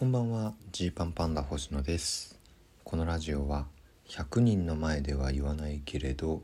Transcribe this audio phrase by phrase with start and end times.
[0.00, 0.54] こんばんは。
[0.72, 2.40] ジーパンパンダ星野です。
[2.84, 3.66] このラジオは
[4.08, 6.40] 100人の前では言わないけれど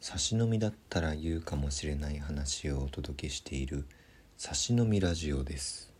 [0.00, 3.86] 差し飲みだったら言うかもしれない話をお届けしている
[4.38, 5.92] 差し飲みラジオです。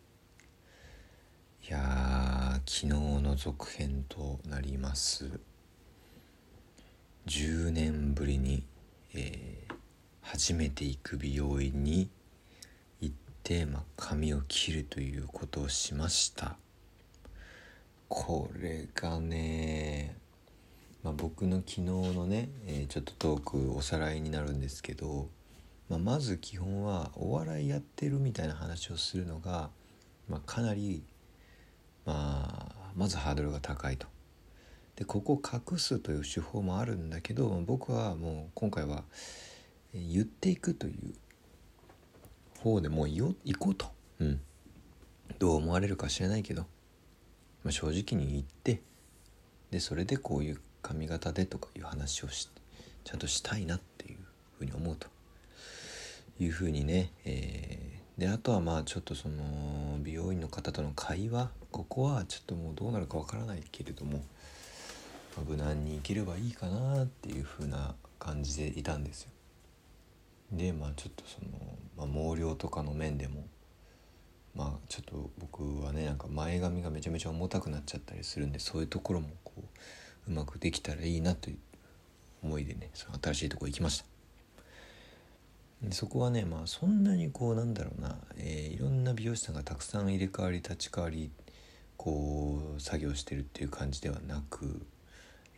[1.68, 5.40] いや昨日の続編となります。
[7.26, 8.62] 10年ぶりに、
[9.12, 9.74] えー、
[10.20, 12.08] 初めて行く美容院に
[13.00, 16.61] 行って、まあ、髪を切るということをしました。
[18.14, 20.18] これがね、
[21.02, 25.30] まあ、僕の昨日のね、えー、ちょっとトークおさらいになるんですけど、
[25.88, 29.70] まあ、まず基本はお笑いやってるみたいな話をするのが、
[30.28, 31.02] まあ、かなり、
[32.04, 34.06] まあ、まずハードルが高いと。
[34.96, 39.04] でここを隠すという手法もあるんだけど僕はもう今回は
[39.94, 41.14] 言っていくという
[42.60, 43.86] 方でもう行こうと、
[44.18, 44.40] うん、
[45.38, 46.66] どう思われるか知らないけど
[47.64, 48.80] まあ、正直に言って
[49.70, 52.48] でそれでこういう髪型でとかいう話をし
[53.04, 54.16] ちゃんとしたいなっていう
[54.58, 55.08] ふうに思うと
[56.38, 64.18] いうふうにね、えー、であとはまあちょっとその美容院の方との会話ここはちょっともうどうなるかわからないけれども、
[65.36, 69.30] まあ、無難にいければいいかなっていうふうな感じでいたんですよ。
[70.52, 73.46] でまあちょっとその、まあ、毛量とかの面でも
[74.54, 81.58] まあちょっと僕はねなんか前髪がめちゃめちゃ重たくなっちゃったりするんでそういうところもこううまくできたらいいなという
[82.42, 84.04] 思いでねその新しいとこ行きました。
[85.82, 91.30] でそこはねまあそんなにこうなんだろうな、えー、いろんな美容師さんがたくさん入れ替わり立ち替わり
[91.96, 94.80] こう作業してるっていう感じではなく、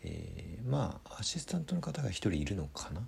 [0.02, 3.02] えー、まあアシスタントの方が1人いるのかな。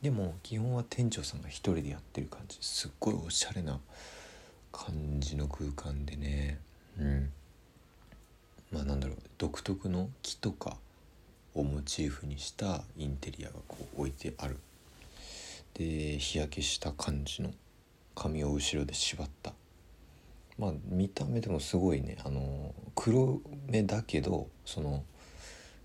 [0.00, 2.58] でも基本は店長さんが1人でやってる感じ。
[2.60, 3.78] すっごいおしゃれな
[4.72, 6.58] 感じの空間でね。
[6.98, 7.32] うん。
[8.72, 9.16] まあなんだろう。
[9.38, 10.76] 独特の木とか
[11.54, 14.58] をモチーフにしたインテリアがこう置いてある。
[15.74, 17.50] で日焼けした感じの
[18.14, 19.52] 髪を後ろで縛った。
[20.58, 22.16] まあ見た目でもすごいね。
[22.24, 25.04] あの黒目だけどその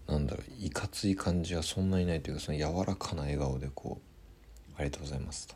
[0.07, 0.65] なんだろう。
[0.65, 4.01] いかつい感じはそんなにないというかその柔らかな笑顔でこう
[4.79, 5.55] 「ありがとうございます」と。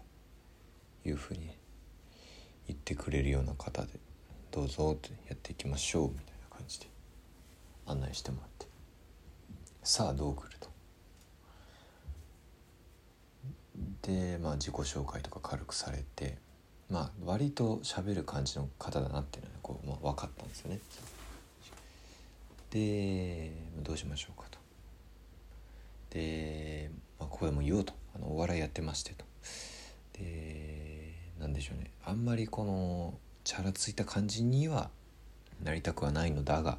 [1.06, 1.50] いうふうに
[2.68, 3.90] 言ってくれるような方で
[4.52, 6.88] どうぞってやっていきましょうみたいな感じで
[7.86, 8.68] 案内してもらって。
[9.84, 10.70] さあどう来ると。
[14.04, 16.38] でまあ自己紹介とか軽くされて
[16.90, 20.80] まあ割と喋る感じの方だなっていうのはこう、まあ、分かったんですよね。
[22.70, 23.52] で
[23.84, 24.60] どうしましょうかと。
[26.12, 26.90] で、
[27.20, 27.94] まあ、ここでも言おうと。
[28.14, 29.26] あのお笑いやってましてと。
[30.14, 30.71] で
[31.42, 31.90] 何でしょうね。
[32.06, 34.92] あんまりこのチャラついた感じには
[35.64, 36.78] なりたくはないのだが、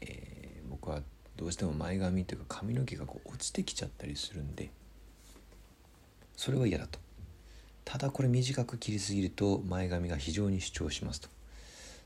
[0.00, 1.02] えー、僕は
[1.36, 4.70] どうしても前髪というか髪の毛がこう落ちてきちゃったりするんで
[6.36, 6.98] それは嫌だと。
[7.84, 11.28] ただこれ短く切りすぎると前髪が非常に主張しますと。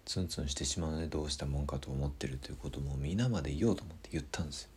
[0.07, 4.69] ツンツンしてしまうのでどうしたもんかと思ってるということも皆まで言おうと思って言ったんですよ。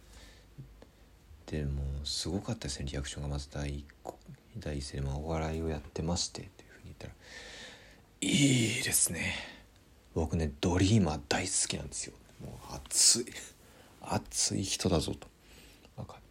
[1.48, 3.86] でもすごかったですねリアクションがまず第一
[4.60, 7.14] 第一声でお笑いをやってましてっていうふうに言ったら
[8.22, 9.34] 「いいですね。
[10.14, 12.14] 僕ねドリーマー大好きなんですよ。
[12.42, 13.26] もう熱い。
[14.02, 15.28] 熱い人だぞ」と。
[15.96, 16.22] 分かっ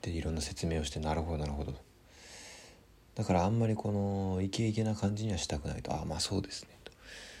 [0.00, 0.10] て。
[0.10, 1.74] でいろんな説明をして「なるほどなるほど」
[3.14, 6.92] だからあんまりこのイケイケな感じにはしたくないと「ああまあそうですね」と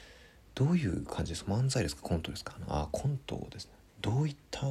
[0.66, 1.52] 「どういう感じですか？
[1.52, 2.02] 漫才ですか？
[2.02, 3.72] コントですか?」ああコントですね。
[4.00, 4.66] どういった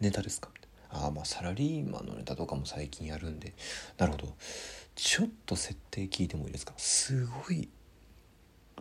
[0.00, 0.50] ネタですか?」
[0.90, 3.54] ああまあサラリーマンのネタとかも最近やるんで。
[3.96, 4.36] なるほど。
[4.94, 6.74] ちょっと設定聞いてもいいですか？
[6.76, 7.68] すごい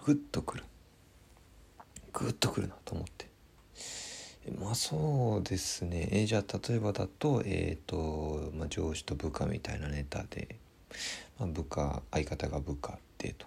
[0.05, 0.63] グッとくる。
[2.13, 3.29] グッとくるなと思って。
[4.59, 6.09] まあそうですね。
[6.11, 10.57] えじゃあ例えばだとえっ、ー、と、まあ、上司と部下みたいなネタで、
[11.39, 13.45] まあ、部下相方が部下でと。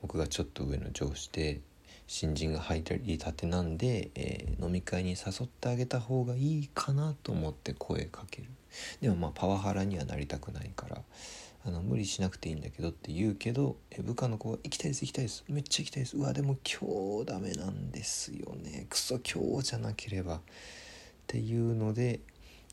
[0.00, 1.60] 僕がちょっと上の上司で
[2.06, 8.48] 新人が入りたてなんで、えー、飲み会に誘ってあげた方がいいかなと思って声かける。
[9.00, 11.02] でもまあパワハラにはなりたくないから
[11.64, 15.44] あの無理しなくていいんだけどって言うけどえ部下の子は行きたいです行きたいです。
[15.48, 16.16] めっちゃ行きたいです。
[16.16, 18.86] うわでも今日ダメなんですよね。
[18.88, 20.36] クソ今日じゃなければ。
[20.36, 20.40] っ
[21.26, 22.20] ていうので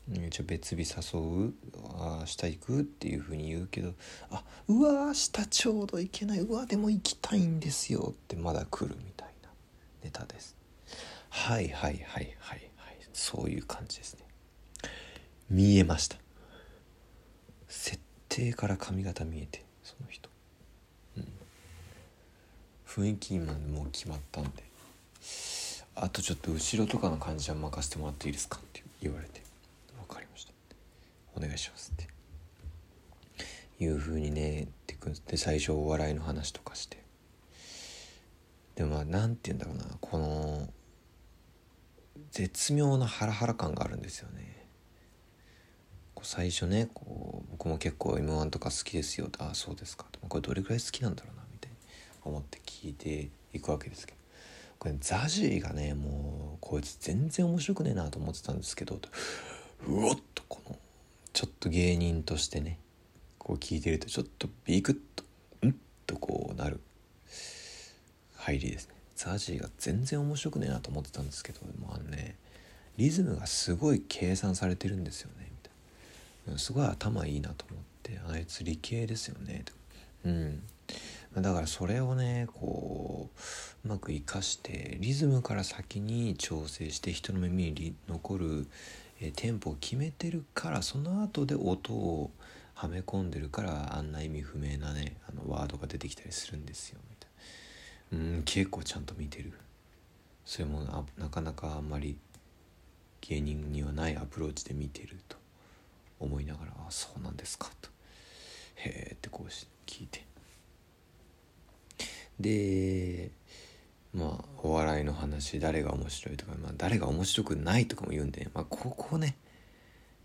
[0.08, 1.54] じゃあ別日誘う。
[1.98, 3.92] あ明日行くっていうふうに言うけど
[4.30, 6.40] あうわ明日ちょうど行けない。
[6.40, 8.12] うわでも行きたいんですよ。
[8.12, 9.50] ってまだ来るみたいな
[10.04, 10.56] ネタです。
[11.28, 12.98] はいはいはいはいはい。
[13.12, 14.20] そういう感じですね。
[15.50, 16.25] 見えました。
[18.36, 20.28] 定から髪型見えてその人。
[21.16, 21.28] うん。
[22.86, 24.62] 雰囲気今もう決まったんで。
[25.94, 29.40] あとちょっと後ろとかの感じは任せてもらっていいですか?」って言われて
[30.06, 30.52] 「分かりました」
[31.34, 32.08] お願いします」って。
[33.78, 37.02] いうふうにねってくんで最初お笑いの話とかして。
[38.74, 39.96] でもまあ何て言うんだろうな。
[40.00, 40.68] この
[42.32, 44.55] 絶妙なハラハラ感があるんですよね。
[46.24, 50.06] 最初ねこう僕も結構 m 1とか好きですよああそうですか。
[50.28, 51.76] これどれくらい好きなんだろうなみたいに
[52.24, 54.16] 思って聞いていくわけですけど。
[54.78, 60.76] これザジーがねもうこいつ全然面白くねえなと思ってたんですけどうおっとこの
[61.32, 62.78] ちょっと芸人としてね
[63.38, 65.24] こう聞いてるとちょっとビクッと
[65.62, 65.76] うん
[66.06, 66.80] とこうなる
[68.36, 68.94] 入りですね。
[69.16, 72.36] ザジーが全然面白くねえなと思ってたんですけどもあね
[72.98, 75.45] リズムがすごい計算されてるんですよね。
[76.56, 79.72] すごい頭いいなと思ってあいつ理系ですよねと。
[80.24, 80.62] うん。
[81.34, 83.28] だからそれをねこ
[83.84, 88.66] ううまく生かしてリズムから先に調整して人の耳に残る
[89.20, 92.30] えテンポを決めてるからその後で音を
[92.74, 97.26] はめ込んでるからあんな意味不明なねあのワードが出てきたりするんですよみた
[98.16, 98.36] いな。
[98.36, 99.52] うん結構ちゃんと見てる。
[100.44, 102.16] それもなかなかあんまり
[103.22, 105.36] 芸人にはないアプローチで見てると。
[106.18, 107.90] 思いながら「あそうなんですか」と
[108.76, 109.50] 「へえ」ってこう
[109.86, 110.24] 聞いて。
[112.40, 113.30] で
[114.14, 119.36] まあお笑いの話誰が面白いとか、まあ、誰が面白くないとかも言うんで、まあ、ここね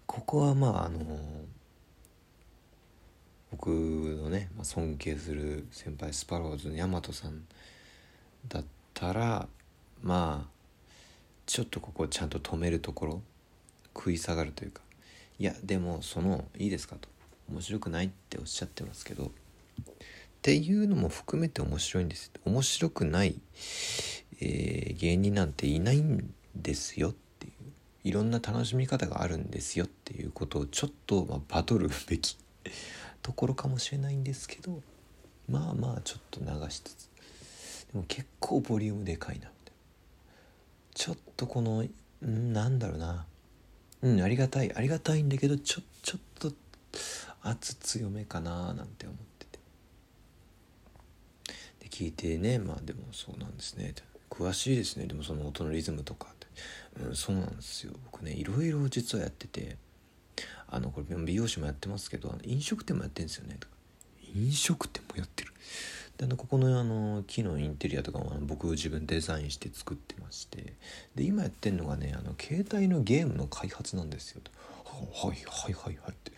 [0.05, 0.99] ここはまああの
[3.51, 7.43] 僕のね、まあ、尊敬する先輩スパローズの大和さん
[8.47, 8.63] だっ
[8.93, 9.47] たら
[10.01, 10.49] まあ
[11.45, 13.21] ちょっとここちゃんと止めるところ
[13.93, 14.81] 食い下がるというか
[15.41, 17.09] いやでもそのいいですかと。
[17.49, 19.25] 面白くないっておっしゃってますけど。
[19.25, 19.29] っ
[20.43, 23.39] ていうのも含めて面白いんです面白くない、
[24.39, 27.53] えー、芸人なんていないんですよっていう。
[28.03, 32.37] いろんな楽しみ方があるんですよっていうことをちょっと、まあ、バトるべき
[33.23, 34.83] ところかもしれないんですけど。
[35.49, 37.09] まあまあちょっと流しつつ。
[37.93, 39.79] でも結構ボリュームでかいなみたいな
[40.93, 41.83] ちょっとこの
[42.23, 43.25] んなんだろうな。
[44.01, 44.73] うんありがたい。
[44.75, 46.51] ありがたいんだけどちょちょっと
[47.41, 49.59] 圧強めかななんて思ってて。
[51.81, 53.93] で聞いてねまあでもそうなんですね。
[54.29, 55.05] 詳しいですね。
[55.05, 56.27] でもその音のリズムとか。
[56.31, 56.47] って
[57.07, 57.93] うんそうなんですよ。
[58.11, 59.77] 僕ねいろいろ実はやってて。
[60.73, 63.59] あのこれ美容師もやってますけどあの飲食店もやってるんですよね。
[64.33, 65.51] 飲食店もやってる。
[66.21, 70.75] であのここのあの木のインテリアとかも僕自分デザインして作ってまして
[71.15, 74.51] で今やってるのがねあの携帯のゲームの開発なんですよと。
[74.85, 76.31] はいはいはいはいって。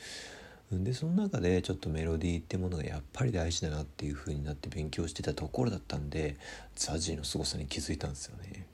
[0.71, 6.37] でその中でちょっとメロディーってものがやっぱり大事だなっていう風になって勉強してたところだったんで
[6.75, 8.65] ザジーの凄さに気づいたんですよね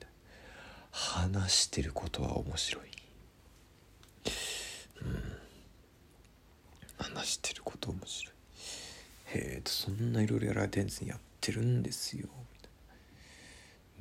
[0.91, 2.83] 話してることは面白い。
[5.01, 5.37] うん。
[6.97, 8.38] 話してること面白い。
[9.31, 11.09] へえそんないろいろやられてるんですね。
[11.09, 12.27] やってるんですよ。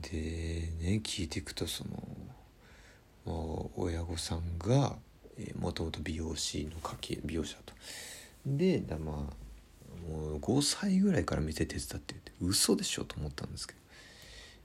[0.01, 1.85] みたいなでね聞いていくとそ
[3.27, 4.97] の親御さんが
[5.59, 7.75] もともと美容師の家系美容師だと。
[8.47, 13.79] でだまあもう5歳ぐらいから店手伝って言って嘘でしょと思ったんですけど。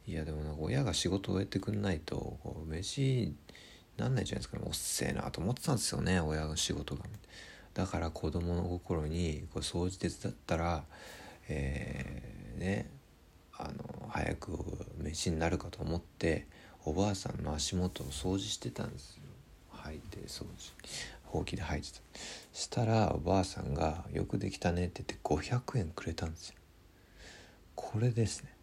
[0.06, 3.33] いやでもなんか親が仕事を終えてくんないとこう飯
[3.97, 7.06] なんないじゃないですか、ね、おっせえなと思ってたんですよね親の仕事が。
[7.73, 10.83] だから子供の心にこう掃除手伝ったら
[11.49, 12.89] えー、ね
[13.57, 14.57] あの早く
[14.97, 16.47] 飯になるかと思って
[16.85, 19.23] おばあさんの足元を掃除してたんですよ。
[19.71, 20.71] 吐いて掃除
[21.23, 22.01] ほうきで吐いてた
[22.53, 26.56] したらおばあさんが「よくできたね」って言って500円くれたんですよ。
[27.75, 28.53] これですね。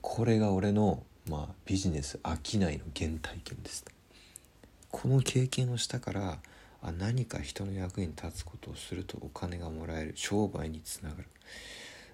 [0.00, 3.84] これが俺の、まあ、ビジネス商いの原体験です
[4.90, 6.38] この経験をしたから
[6.82, 10.12] あ何か人の役に立つことをするとお金がもらえる。
[10.14, 11.24] 商売につながる。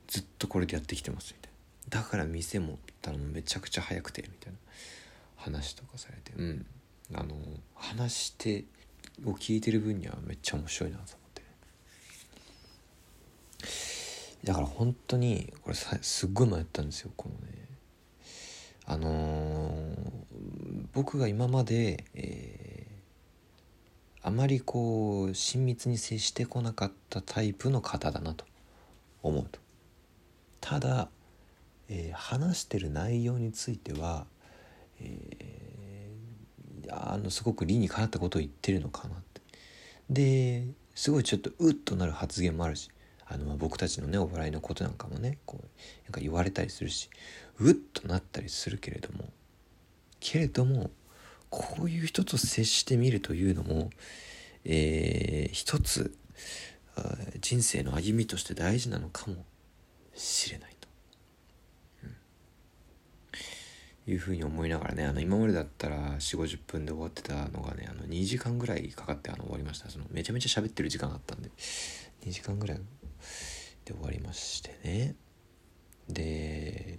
[0.06, 1.52] ずっとこれでやってきてますみたい
[1.90, 2.02] な。
[2.02, 4.58] だから店持ったのめちゃくちゃ早くてみたいな。
[5.36, 6.32] 話とかされて。
[6.36, 6.66] うん。
[7.12, 7.36] あの
[7.74, 8.64] 話して
[9.26, 11.42] を聞いてる分にはめっちゃ面白いなと思って。
[14.44, 17.52] だから本当にこれさすっごい迷ったんですよこのね。
[18.86, 20.10] あのー、
[20.92, 22.43] 僕が今まで、えー
[24.34, 28.44] まりこう親密に接してこなかったタイプの方だなと。
[29.24, 29.58] 思うと。
[30.60, 31.08] ただ、
[31.88, 34.26] えー、話してる内容については、
[35.00, 39.40] えー、あのすごく理にかなったことを言ってるのかなって。
[40.10, 42.90] ですごいちょっとうっとなる発言もあるし
[43.26, 45.66] あの僕たちのねお笑いのことなんかもねこう
[46.04, 47.08] なんか言われたりするし
[47.58, 49.30] うっとなったりするけれども
[50.20, 50.90] けれども
[51.54, 53.90] こういう人と接してみるというのも、
[54.64, 56.12] えー、一つ
[57.40, 59.36] 人生の歩みとして大事なのかも
[60.16, 60.88] しれないと、
[64.06, 69.88] うん、いうふうに思いながらねあの今までだったら4 5 0分で終わってたのがねあの2時間ぐらいかかってあの終わりました。
[69.90, 71.50] そのめちゃめちゃ喋ってる時間があったんで
[72.26, 72.78] 2時間ぐらい
[73.84, 75.14] で終わりましてね。
[76.08, 76.98] で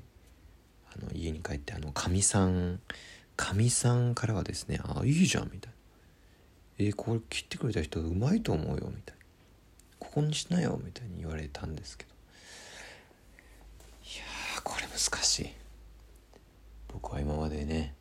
[0.94, 2.80] あの家に帰ってあのかみさん
[3.36, 5.76] かみさんからはですね「あいいじゃん」みたいな
[6.80, 9.26] 「えー、これ切ってくれた人うまいと思うよ」みたいな
[10.00, 12.16] 「ここにしなよ」みたいに言われたんですけど。
[14.04, 14.08] い
[14.56, 15.50] やこれ難しい。
[16.94, 17.96] 僕は今までね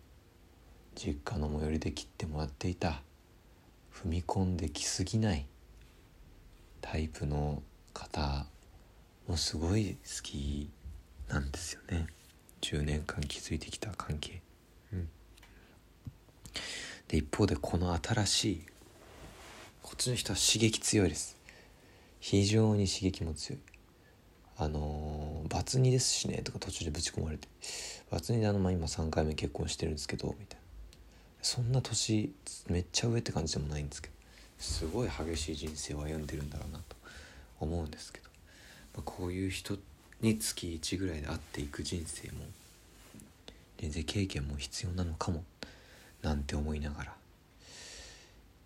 [0.94, 3.02] 実家の最寄りで切ってもらっていた
[3.92, 5.46] 踏み込んできすぎない
[6.80, 7.62] タイプの
[7.92, 8.46] 方
[9.26, 10.70] もすごい好き
[11.28, 12.06] なんですよね。
[12.60, 14.42] 10年間築いてきた関係。
[14.92, 15.08] うん。
[17.08, 18.62] で一方でこの新しい
[19.82, 21.36] こっちの人は刺激強いです。
[22.20, 23.60] 非常に刺激も強い。
[24.56, 27.48] あのー、バツ2ですしねとか途中でぶち込まれて。
[28.10, 30.64] バツ2であのまあ今3回目結婚してるんですけどみたいな。
[31.44, 32.32] そんな年
[32.68, 34.14] めっちゃ上って感じでもないんですけど
[34.58, 36.96] すごい激しい人生を歩んでるんだろうなと
[37.60, 38.30] 思うんですけど、
[38.94, 39.76] まあ、こういう人
[40.22, 42.38] に月1ぐらいで会っていく人生も
[43.76, 45.44] 人生経験も必要なのかも。
[46.24, 47.14] なんて思いながら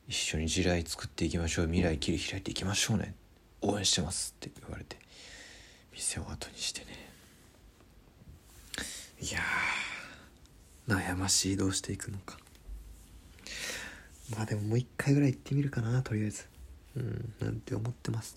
[0.09, 3.15] 一緒に地雷作っていきましょう未来切り開いていきましょうね
[3.61, 4.97] 応援してますって言われて
[5.93, 6.87] 店を後にしてね。
[9.21, 9.41] いや
[10.87, 12.39] 悩ましいどうしていくのか。
[14.37, 16.47] まあでももう一回ぐらい行ってみるかなとりあえず。
[16.97, 18.37] うんなんて思ってます。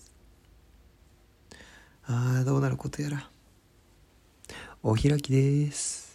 [2.04, 3.30] ああどうなることやら。
[4.82, 6.11] お開きです。